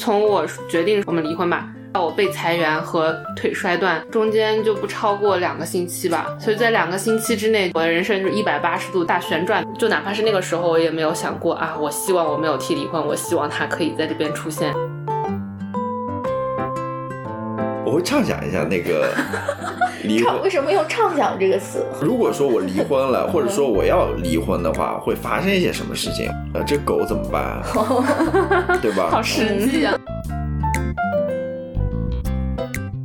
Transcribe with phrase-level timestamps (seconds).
[0.00, 6.34] 从我决定我们离婚吧，到我被裁员和腿摔断，中间就不超过两个星期吧。
[6.40, 9.62] 所以在两个星期之内，我的人生就一百八十度大旋转。
[9.78, 14.74] 就哪怕是那个时候，我也没有想过啊，我希望我没有提离婚，我希望他可以在这边出现。
[17.90, 19.12] 我会畅想一下那个
[20.06, 20.40] 离婚。
[20.42, 21.84] 为什么用畅想这个词？
[22.00, 26.30] 如果说我离婚了，或者说我要离婚的话，会发生一些什么事情？
[26.54, 27.60] 呃，这狗怎么办？
[28.80, 29.08] 对吧？
[29.10, 29.92] 好实际啊！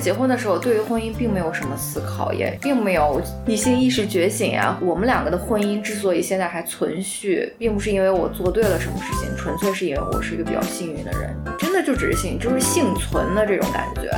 [0.00, 4.78] 结婚的时候，对于婚姻并没有什么思考，也并没有女性意识觉醒啊。
[4.80, 11.34] 我们两个的婚姻之所以现在还存续，并不是因为我做对了什么事情，纯粹是因为我是一个比较幸运的人。
[11.58, 14.08] 真的就只是幸，就是幸存的这种感觉。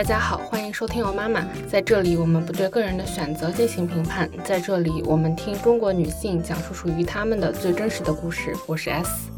[0.00, 1.46] 大家好，欢迎收听我妈妈。
[1.68, 4.30] 在这里，我们不对个人的选择进行评判。
[4.42, 8.54] 在这里，我们听中国女性讲述属于她们的最真实的故事。
[8.66, 9.30] 我是 S。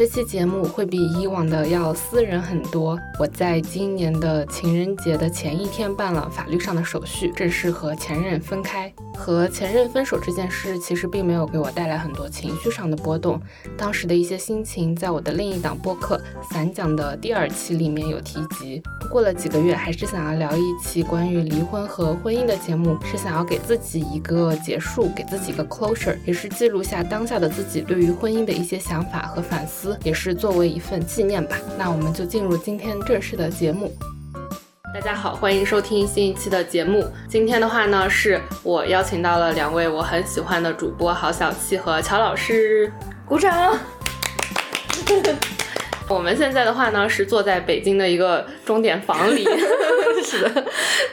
[0.00, 2.98] 这期节目会比以往的要私人很多。
[3.18, 8.90] 我在今年的情人节的前一天办了法律上的手续，正式和前任分开。
[9.14, 13.38] 和前任分手这件事其实并没有给我带来很多情绪上的波动。
[13.76, 16.16] 当时的一些心情，在我的另一档播客
[16.50, 18.82] 《散讲》的第二期里面有提及。
[19.10, 29.89] 过了几个月，还是想要聊一期关于离婚和婚姻的节目，是想要给自己一个结束，给自己一个 closure，也是记录下当下的自己对于婚姻的一些想法和反思。
[30.02, 31.56] 也是作为一份纪念吧。
[31.78, 33.92] 那我们就进入今天正式的节目。
[34.92, 37.04] 大家好，欢迎收听新一期的节目。
[37.28, 42.92] 今天的话呢，是我邀请到了两位我很喜欢的主播，郝小七和乔老师，
[43.24, 43.78] 鼓掌。
[46.10, 49.46] 我们现在的话呢，是坐在北京的一个钟点房里。
[50.24, 50.64] 是的，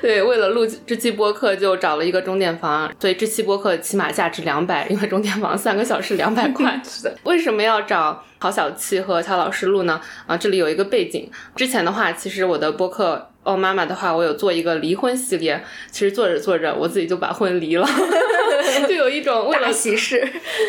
[0.01, 6.81] 对，为了录这期播客，就找了一个钟点房，所以这期播客起码价值两百，因为钟点房三个小时两百块。
[6.83, 10.01] 是的，为什么要找郝小七和乔老师录呢？
[10.25, 13.29] 啊，这里有一个背景，之前的话，其实我的播客。
[13.47, 17.87] 哦，妈妈的话，我有做一个离婚系列，其实做着做着，我自己就把婚离了，
[18.89, 20.21] 就有一种为了喜事，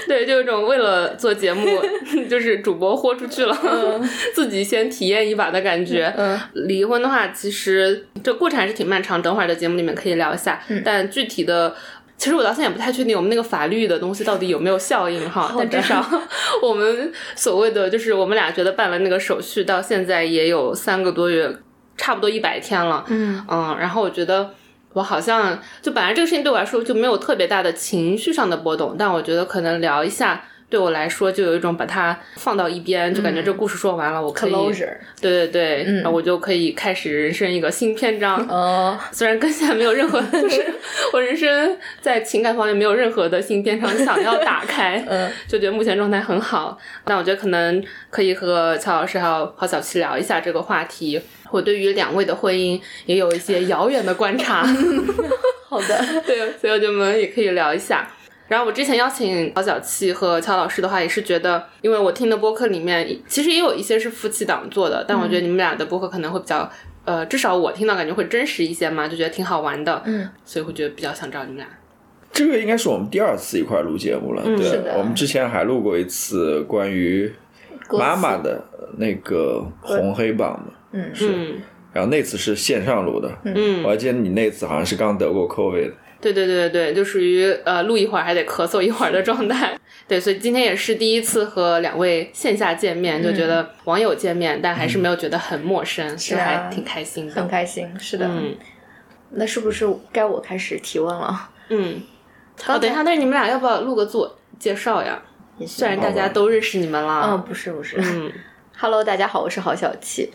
[0.07, 1.67] 对，就有一种为了做节目，
[2.31, 3.59] 就是主播豁出去了，
[4.33, 6.15] 自己先体验一把的感觉。
[6.17, 10.63] 嗯，离婚的话，其实这过程还是挺漫长，等会儿的节目里面可以聊一下。
[10.85, 11.75] 但具体的，
[12.17, 15.53] 其实我到现在也不太确定我们那个法律的东西到底有没有效应哈。
[15.59, 16.09] 但至少
[16.63, 21.53] 我们所谓的就是我们俩觉得办了那个手续，到现在也有三个多月。
[21.99, 23.45] 差不多一百天了，嗯。
[23.47, 24.55] 嗯，然后我觉得
[24.95, 34.53] 我好像就本来这个事情对我来说就没有特别大的情绪上的波动，但我觉得可能聊一下对我来说就有一种把它放到一边，就感觉这故事说完了，我可以，
[35.21, 38.47] 对对对，然后我就可以开始人生一个新篇章。
[38.49, 40.65] 哦， 虽然跟现在没有任何，就是
[41.13, 46.79] 我人生在情感方面没有任何的新篇章想要打开， 嗯，就觉得目前状态很好。
[47.07, 51.21] 那我觉得可能可以和乔老师还有郝小七聊一下这个话题。
[51.51, 54.67] 我对于两位的婚姻也有一些遥远的观察。
[55.67, 58.07] 好的，对，所以我们也可以聊一下。
[58.49, 66.69] 然后我之前邀请曹小七和乔老师的话，也是觉得，因为我听的播客里面其实也有一些是夫妻档做的，但我觉得你们俩的播客可能会比较，
[67.05, 70.03] 呃，至少我听到感觉会真实一些嘛，就觉得挺好玩的。
[70.07, 71.67] 嗯，所以会觉得比较想找你们俩。
[72.33, 74.43] 这个应该是我们第二次一块录节目了。
[74.45, 74.95] 嗯，是的。
[74.97, 77.31] 我们之前还录过一次关于
[77.91, 78.65] 妈妈的
[78.97, 80.73] 那个红黑榜的。
[80.93, 81.55] 嗯，是，
[81.93, 98.57] 然后那次是线上录的，嗯，我还记得你那次好像是刚得过 COVID 的，对对对对对，就属于呃录一会儿还得咳嗽一会儿的状态， 对，所以今天也是第一次和两位线下见面，就觉得网友见面，但还是没有觉得很陌生，是还挺开心的，很开心，是的，嗯，
[99.31, 101.51] 那是不是该我开始提问了？
[101.71, 102.03] 嗯，
[102.67, 105.23] 哦，等一下，那你们俩要不要录个自我介绍呀？
[105.67, 108.33] 虽然大家都认识你们了，嗯，不是不是，嗯，
[108.77, 110.31] Hello，大家好，我是郝小七。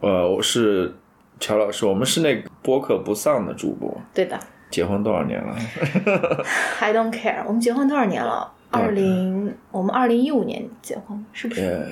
[0.00, 0.94] 呃，我是
[1.40, 3.94] 乔老师，我们是那个播客不丧的主播。
[4.12, 4.38] 对的。
[4.70, 5.56] 结婚多少年了？
[6.80, 7.42] I don't care。
[7.46, 8.52] 我们结婚多少年了？
[8.70, 11.88] 二零，我们二零一五年结婚，是不是？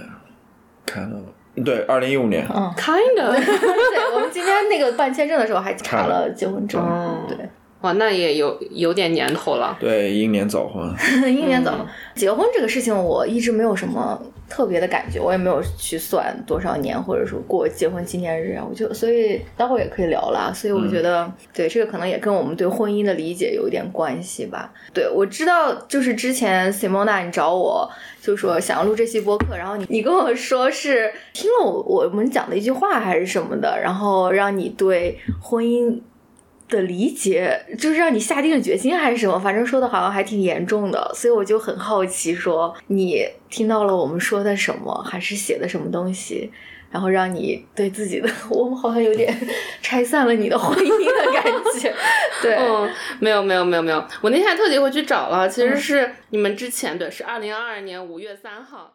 [0.84, 1.24] 看到了。
[1.64, 2.44] 对，二零一五年。
[2.52, 3.34] 嗯，kind of。
[3.38, 6.82] 对，我们今天那个办签证的时候还查了结婚证。
[7.28, 7.48] 对。
[7.84, 9.76] 哇，那也有有点年头了。
[9.78, 10.82] 对，英年早婚。
[11.28, 18.64] 英年早婚，结婚这个事情我一直没有什么特别的感觉，我也没有去算多少年，或者说过结婚纪念日啊。
[18.66, 20.50] 我就所以待会儿也可以聊了。
[20.54, 24.72] 所以我觉得，对这个可能也跟我们对婚姻的理解有一点关系吧。
[24.94, 27.86] 对，我知道，就是之前 Simona 你找我，
[28.22, 36.00] 就说想要录这期播客，然后你你跟我说是听了我我们讲的一句话还是什么的，然后让你对婚姻。
[36.74, 39.38] 的理解，就是让你下定了决心还是什么？
[39.38, 46.50] 反正说的好像还挺严重的，所以我就很好奇，说你听到了我们说的什么，还是写的什么东西？
[46.90, 49.36] 然后让你对自己的， 我们好像有点
[49.82, 51.44] 拆散了你的婚姻的感
[51.80, 51.92] 觉。
[52.40, 52.88] 对，嗯，
[53.18, 58.94] 没有没有没有没有，我那天还特地回去找了，其实是你们之前的，是二零二二年五月三号。